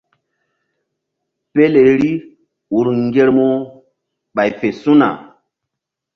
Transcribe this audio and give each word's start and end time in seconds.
Peleri 1.53 2.13
ur 2.77 2.85
ŋgermu 3.05 3.49
ɓay 4.35 4.49
fe 4.59 4.67
su̧na. 4.81 5.09